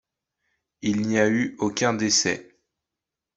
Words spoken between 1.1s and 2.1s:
a eu aucun